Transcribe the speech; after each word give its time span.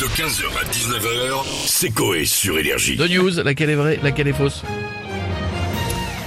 De 0.00 0.04
15h 0.04 0.44
à 0.60 0.64
19h, 0.70 1.44
c'est 1.66 1.90
Coé 1.90 2.24
sur 2.24 2.56
Énergie. 2.58 2.96
Deux 2.96 3.08
news, 3.08 3.30
laquelle 3.42 3.70
est 3.70 3.74
vraie, 3.74 3.98
laquelle 4.02 4.28
est 4.28 4.32
fausse? 4.32 4.62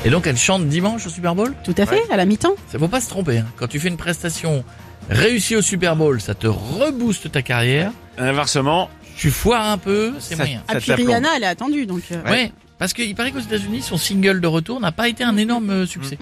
Et 0.04 0.09
donc 0.09 0.28
elle 0.28 0.36
chante 0.38 0.67
dimanche 0.67 1.05
au 1.05 1.09
Super 1.09 1.36
Bowl? 1.36 1.54
Tout 1.63 1.76
à 1.78 1.86
fait, 1.86 2.02
à 2.12 2.18
la 2.18 2.26
mi-temps. 2.26 2.55
Ça 2.71 2.78
faut 2.79 2.88
pas 2.89 2.99
se 2.99 3.07
tromper. 3.10 3.38
hein. 3.39 3.46
Quand 3.55 3.68
tu 3.68 3.79
fais 3.79 3.88
une 3.88 3.97
prestation 3.97 4.65
réussie 5.10 5.55
au 5.55 5.62
Super 5.62 5.96
Bowl, 5.96 6.20
ça 6.20 6.34
te 6.34 6.47
rebooste 6.47 7.31
ta 7.31 7.42
carrière. 7.42 7.92
Inversement, 8.18 8.89
Tu 9.18 9.29
foires 9.31 9.70
un 9.70 9.78
peu, 9.78 10.13
c'est 10.19 10.35
Ça- 10.35 10.44
moyen. 10.44 10.62
Ah, 10.67 10.74
Ça 10.79 10.96
puis. 10.96 11.06
Rihanna, 11.06 11.29
elle 11.38 11.44
est 11.44 11.47
attendue, 11.47 11.85
donc. 11.85 12.01
euh, 12.12 12.24
Ouais. 12.29 12.51
parce 12.79 12.92
qu'il 12.94 13.13
paraît 13.15 13.31
qu'aux 13.31 13.40
États-Unis, 13.40 13.81
son 13.83 13.97
single 13.97 14.42
de 14.42 14.47
retour 14.47 14.79
n'a 14.81 14.92
pas 14.92 15.08
été 15.08 15.24
un 15.24 15.38
énorme 15.38 15.69
euh, 15.69 15.85
succès. 15.85 16.17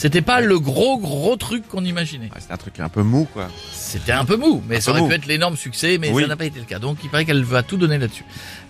C'était 0.00 0.22
pas 0.22 0.40
le 0.40 0.60
gros 0.60 0.96
gros 0.96 1.34
truc 1.34 1.66
qu'on 1.66 1.84
imaginait. 1.84 2.26
ouais, 2.26 2.38
c'est 2.38 2.52
un 2.52 2.56
truc 2.56 2.78
un 2.78 2.88
peu 2.88 3.02
mou, 3.02 3.26
quoi. 3.32 3.48
C'était 3.72 4.12
un 4.12 4.24
peu 4.24 4.36
mou, 4.36 4.62
mais 4.68 4.76
Un 4.76 4.80
ça 4.80 4.92
aurait 4.92 5.00
mou. 5.00 5.08
pu 5.08 5.14
être 5.14 5.26
l'énorme 5.26 5.56
succès, 5.56 5.98
mais 6.00 6.12
Oui. 6.12 6.22
ça 6.22 6.28
n'a 6.28 6.36
pas 6.36 6.44
été 6.44 6.60
le 6.60 6.66
cas. 6.66 6.78
Donc 6.78 6.98
il 7.02 7.10
paraît 7.10 7.24
qu'elle 7.24 7.42
va 7.42 7.64
tout 7.64 7.76
donner 7.76 7.98
là-dessus. 7.98 8.24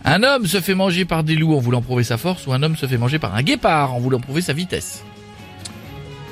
Un 0.07 0.23
homme 0.23 0.47
se 0.47 0.59
fait 0.63 0.75
manger 0.75 1.05
par 1.05 1.25
des 1.25 1.35
loups 1.35 1.55
en 1.55 1.59
voulant 1.61 1.83
prouver 1.83 2.03
sa 2.03 2.17
force, 2.17 2.47
ou 2.47 2.55
un 2.55 2.63
homme 2.63 2.77
se 2.79 2.87
fait 2.87 2.97
manger 2.97 3.19
par 3.19 3.35
un 3.35 3.43
guépard 3.43 3.93
en 3.95 3.99
voulant 4.01 4.21
prouver 4.21 4.41
sa 4.41 4.55
vitesse. 4.55 5.03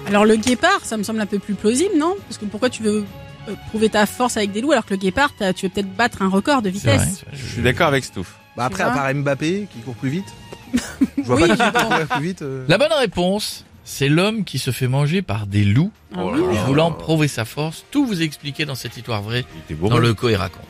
Alors 0.07 0.25
le 0.25 0.37
guépard, 0.37 0.81
ça 0.83 0.97
me 0.97 1.03
semble 1.03 1.21
un 1.21 1.27
peu 1.27 1.39
plus 1.41 1.55
plausible, 1.55 1.95
non? 1.99 2.15
Parce 2.27 2.39
que 2.39 2.47
pourquoi 2.47 2.71
tu 2.71 2.83
veux 2.83 3.05
euh, 3.51 3.55
prouver 3.69 3.91
ta 3.91 4.07
force 4.07 4.39
avec 4.39 4.51
des 4.53 4.63
loups 4.63 4.73
alors 4.73 4.87
que 4.87 4.95
le 4.95 4.99
guépard, 5.01 5.31
tu 5.55 5.67
veux 5.67 5.71
peut-être 5.73 5.95
battre 5.95 6.23
un 6.23 6.29
record 6.31 6.63
de 6.63 6.71
vrai. 6.71 6.93
vitesse? 6.97 7.23
Je 7.35 7.45
suis 7.53 7.61
d'accord 7.63 7.89
avec 7.89 8.03
Stouff. 8.03 8.37
Bah 8.57 8.65
après, 8.65 8.85
à 8.85 8.91
part 8.93 9.13
Mbappé 9.15 9.67
qui 9.71 9.81
court 9.81 9.95
plus 9.97 10.09
vite. 10.09 10.25
Je 11.19 11.23
vois 11.23 11.37
Oui, 11.37 11.49
pas 11.55 11.71
qui 11.71 11.85
courir 11.87 12.07
plus 12.09 12.23
vite. 12.25 12.41
euh. 12.41 12.65
La 12.69 12.79
bonne 12.79 12.93
réponse, 12.99 13.66
c'est 13.89 14.09
l'homme 14.09 14.43
qui 14.45 14.59
se 14.59 14.73
fait 14.73 14.89
manger 14.89 15.23
par 15.23 15.47
des 15.47 15.63
loups 15.65 15.93
Oh 16.19 16.33
là 16.33 16.39
là. 16.39 16.61
en 16.61 16.65
voulant 16.67 16.91
prouver 16.93 17.29
sa 17.29 17.45
force. 17.45 17.85
Tout 17.93 18.05
vous 18.05 18.21
est 18.21 18.25
expliqué 18.25 18.65
dans 18.67 18.75
cette 18.75 18.97
histoire 18.97 19.23
vraie, 19.23 19.45
dans 19.81 19.99
le 19.99 20.13
Coé 20.13 20.35
raconte. 20.35 20.65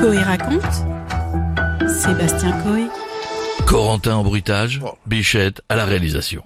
Coé 0.00 0.18
raconte. 0.18 0.62
Sébastien 1.90 2.52
Coé. 2.62 2.86
Corentin 3.66 4.14
en 4.14 4.22
bruitage, 4.22 4.80
Bichette 5.06 5.60
à 5.68 5.74
la 5.76 5.84
réalisation. 5.84 6.44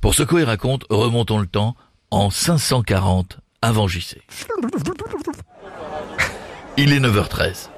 Pour 0.00 0.14
ce 0.14 0.24
Coé 0.24 0.42
raconte, 0.42 0.84
remontons 0.90 1.38
le 1.38 1.46
temps 1.46 1.76
en 2.10 2.28
540 2.30 3.38
avant 3.62 3.86
JC. 3.86 4.18
Il 6.76 6.92
est 6.92 7.00
9h13. 7.00 7.68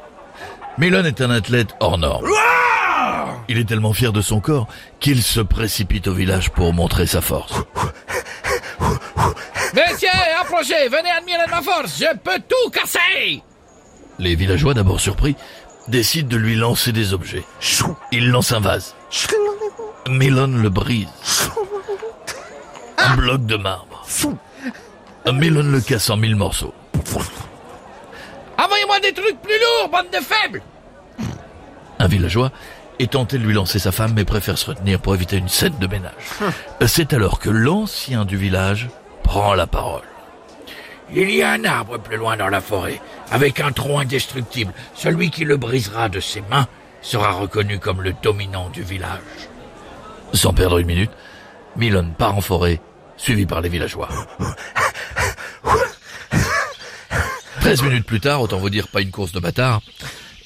Milon 0.79 1.05
est 1.05 1.21
un 1.21 1.31
athlète 1.31 1.75
hors 1.81 1.99
norme. 1.99 2.27
Il 3.49 3.59
est 3.59 3.65
tellement 3.65 3.93
fier 3.93 4.13
de 4.13 4.21
son 4.21 4.41
corps 4.41 4.69
qu'il 5.01 5.23
se 5.23 5.41
précipite 5.41 6.09
au 6.09 6.15
village 6.15 6.51
pour 6.51 6.73
montrer 6.73 7.07
sa 7.07 7.21
force. 7.21 7.55
Messieurs, 9.75 10.09
approchez, 10.41 10.89
venez 10.89 11.11
admirer 11.11 11.47
ma 11.51 11.61
force, 11.61 11.99
je 11.99 12.17
peux 12.17 12.41
tout 12.49 12.71
casser 12.71 13.43
Les 14.19 14.35
villageois, 14.35 14.73
d'abord 14.73 15.01
surpris, 15.01 15.35
décident 15.89 16.29
de 16.29 16.37
lui 16.37 16.55
lancer 16.57 16.93
des 16.93 17.13
objets. 17.13 17.45
Il 18.13 18.31
lance 18.31 18.53
un 18.53 18.61
vase. 18.61 18.95
Milon 20.09 20.47
le 20.47 20.69
brise. 20.71 21.09
Un 22.99 23.17
bloc 23.17 23.45
de 23.47 23.57
marbre. 23.57 24.07
Milon 25.33 25.71
le 25.71 25.81
casse 25.81 26.09
en 26.11 26.17
mille 26.17 26.37
morceaux. 26.37 26.75
Envoyez-moi 28.57 29.01
des 29.01 29.13
trucs 29.13 29.41
plus 29.43 29.59
lourds, 29.59 29.89
bande 29.91 30.11
de 30.11 30.25
faibles 30.25 30.63
Un 32.05 32.09
villageois 32.09 32.53
est 32.99 33.13
tenté 33.13 33.39
de 33.39 33.45
lui 33.45 33.55
lancer 33.55 33.79
sa 33.79 33.91
femme, 33.91 34.13
mais 34.15 34.27
préfère 34.27 34.59
se 34.59 34.67
retenir 34.67 35.01
pour 35.01 35.15
éviter 35.15 35.39
une 35.39 35.49
scène 35.49 35.79
de 35.81 35.87
ménage. 35.87 36.13
C'est 36.87 37.15
alors 37.15 37.39
que 37.39 37.49
l'ancien 37.49 38.27
du 38.27 38.37
village 38.37 38.91
prend 39.23 39.55
la 39.55 39.67
parole. 39.67 40.03
Il 41.15 41.31
y 41.31 41.43
a 41.43 41.53
un 41.53 41.65
arbre 41.65 41.99
plus 41.99 42.19
loin 42.19 42.37
dans 42.37 42.51
la 42.51 42.61
forêt, 42.61 43.01
avec 43.31 43.59
un 43.61 43.73
tronc 43.73 44.01
indestructible. 44.01 44.75
Celui 44.95 45.31
qui 45.31 45.47
le 45.47 45.57
brisera 45.57 46.11
de 46.11 46.21
ses 46.21 46.43
mains 46.43 46.69
sera 47.01 47.33
reconnu 47.33 47.79
comme 47.79 48.03
le 48.03 48.13
dominant 48.23 48.69
du 48.69 48.83
village. 48.83 49.21
Sans 50.35 50.53
perdre 50.53 50.77
une 50.77 50.87
minute, 50.87 51.13
Milon 51.77 52.11
part 52.19 52.37
en 52.37 52.43
forêt, 52.43 52.83
suivi 53.17 53.47
par 53.47 53.63
les 53.63 53.71
villageois. 53.71 54.11
Treize 57.63 57.83
minutes 57.83 58.05
plus 58.05 58.21
tard, 58.21 58.43
autant 58.43 58.59
vous 58.59 58.69
dire 58.69 58.89
pas 58.89 59.01
une 59.01 59.11
course 59.11 59.33
de 59.33 59.41
bâtard, 59.41 59.81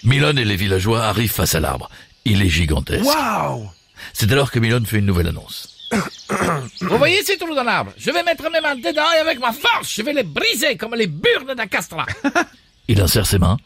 Milon 0.04 0.36
et 0.36 0.44
les 0.44 0.56
villageois 0.56 1.04
arrivent 1.04 1.32
face 1.32 1.54
à 1.54 1.60
l'arbre. 1.60 1.90
Il 2.24 2.42
est 2.42 2.48
gigantesque. 2.48 3.04
Waouh 3.04 3.68
C'est 4.12 4.30
alors 4.32 4.50
que 4.50 4.58
Milon 4.58 4.84
fait 4.84 4.98
une 4.98 5.06
nouvelle 5.06 5.28
annonce. 5.28 5.68
Vous 6.80 6.98
voyez 6.98 7.24
ces 7.24 7.38
trous 7.38 7.54
dans 7.54 7.62
l'arbre? 7.64 7.92
Je 7.96 8.10
vais 8.10 8.22
mettre 8.22 8.44
mes 8.50 8.60
mains 8.60 8.76
dedans 8.76 9.10
et 9.16 9.20
avec 9.20 9.40
ma 9.40 9.52
force, 9.52 9.92
je 9.94 10.02
vais 10.02 10.12
les 10.12 10.22
briser 10.22 10.76
comme 10.76 10.94
les 10.94 11.06
burnes 11.06 11.54
d'un 11.54 11.66
castrat. 11.66 12.06
Il 12.88 13.00
insère 13.00 13.26
ses 13.26 13.38
mains 13.38 13.58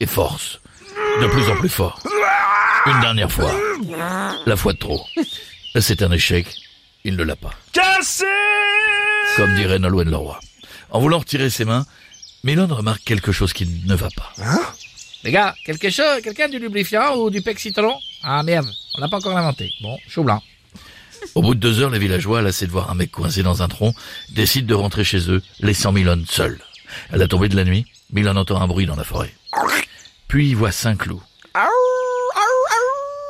et 0.00 0.06
force. 0.06 0.60
De 1.20 1.26
plus 1.26 1.48
en 1.50 1.56
plus 1.56 1.68
fort. 1.68 2.00
Une 2.86 3.00
dernière 3.00 3.30
fois. 3.30 3.52
La 4.46 4.56
fois 4.56 4.72
de 4.72 4.78
trop. 4.78 5.06
C'est 5.78 6.02
un 6.02 6.10
échec. 6.12 6.46
Il 7.04 7.16
ne 7.16 7.22
l'a 7.22 7.36
pas. 7.36 7.52
Cassé 7.72 8.24
Comme 9.36 9.54
dirait 9.54 9.78
Nolwenn 9.78 10.10
Leroy. 10.10 10.38
En 10.90 11.00
voulant 11.00 11.18
retirer 11.18 11.48
ses 11.48 11.64
mains, 11.64 11.86
Milon 12.44 12.66
remarque 12.66 13.02
quelque 13.04 13.32
chose 13.32 13.52
qui 13.52 13.66
ne 13.86 13.94
va 13.94 14.08
pas. 14.14 14.32
Les 15.24 15.30
gars, 15.30 15.54
quelque 15.64 15.88
chose, 15.90 16.20
quelqu'un 16.22 16.48
du 16.48 16.58
lubrifiant 16.58 17.16
ou 17.16 17.30
du 17.30 17.42
pec 17.42 17.58
citron? 17.60 17.94
Ah 18.24 18.42
merde, 18.42 18.66
on 18.96 19.00
l'a 19.00 19.08
pas 19.08 19.18
encore 19.18 19.36
inventé. 19.36 19.72
Bon, 19.80 19.96
chaud 20.08 20.24
blanc. 20.24 20.42
Au 21.36 21.42
bout 21.42 21.54
de 21.54 21.60
deux 21.60 21.80
heures, 21.80 21.90
les 21.90 22.00
villageois, 22.00 22.42
lassés 22.42 22.66
de 22.66 22.72
voir 22.72 22.90
un 22.90 22.94
mec 22.94 23.12
coincé 23.12 23.44
dans 23.44 23.62
un 23.62 23.68
tronc, 23.68 23.94
décident 24.30 24.66
de 24.66 24.74
rentrer 24.74 25.04
chez 25.04 25.30
eux, 25.30 25.40
laissant 25.60 25.92
Milon 25.92 26.24
seul. 26.28 26.60
À 27.12 27.16
la 27.16 27.28
tombée 27.28 27.48
de 27.48 27.56
la 27.56 27.64
nuit, 27.64 27.86
Milon 28.12 28.36
entend 28.36 28.60
un 28.60 28.66
bruit 28.66 28.86
dans 28.86 28.96
la 28.96 29.04
forêt. 29.04 29.32
Puis 30.26 30.48
il 30.48 30.56
voit 30.56 30.72
cinq 30.72 31.06
loups. 31.06 31.22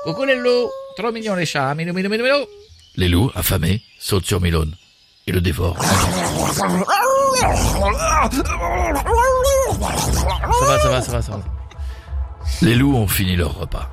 Coucou 0.05 0.25
les 0.25 0.37
loups 0.37 0.71
Trop 0.97 1.13
mignons 1.13 1.35
les 1.35 1.47
chats, 1.47 1.75
milou, 1.75 1.93
milou, 1.93 2.09
milou, 2.09 2.25
milou. 2.25 2.47
Les 2.97 3.09
loups, 3.09 3.31
affamés, 3.35 3.83
sautent 3.99 4.27
sur 4.27 4.41
Milon 4.41 4.71
et 5.27 5.33
le 5.33 5.41
dévorent. 5.41 5.83
Ça 5.83 6.67
va, 10.67 10.79
ça 10.79 10.89
va, 10.89 11.01
ça 11.01 11.13
va, 11.13 11.23
ça 11.23 11.33
va. 11.33 11.62
Les 12.63 12.75
loups 12.75 12.97
ont 12.97 13.09
fini 13.09 13.37
leur 13.37 13.55
repas. 13.55 13.91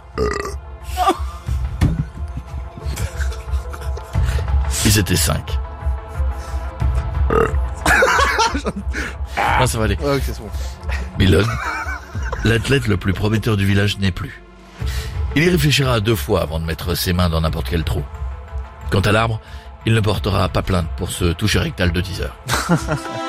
Ils 4.85 4.97
étaient 4.97 5.15
cinq. 5.15 5.57
Ah, 9.37 9.67
ça 9.67 9.77
va 9.77 9.85
aller. 9.85 9.97
Ouais, 10.01 10.15
ok, 10.15 10.21
c'est 10.25 10.39
bon. 10.39 10.49
Milon, 11.17 11.45
l'athlète 12.43 12.87
le 12.87 12.97
plus 12.97 13.13
prometteur 13.13 13.57
du 13.57 13.65
village 13.65 13.97
n'est 13.99 14.11
plus. 14.11 14.41
Il 15.35 15.43
y 15.43 15.49
réfléchira 15.49 15.99
deux 15.99 16.15
fois 16.15 16.41
avant 16.41 16.59
de 16.59 16.65
mettre 16.65 16.95
ses 16.95 17.13
mains 17.13 17.29
dans 17.29 17.41
n'importe 17.41 17.67
quel 17.69 17.83
trou. 17.83 18.03
Quant 18.89 19.01
à 19.01 19.11
l'arbre, 19.11 19.39
il 19.85 19.93
ne 19.93 19.99
portera 19.99 20.49
pas 20.49 20.61
plainte 20.61 20.87
pour 20.97 21.11
ce 21.11 21.33
toucher 21.33 21.59
rectal 21.59 21.91
de 21.91 22.01
10 22.01 22.21
heures.– 22.21 22.35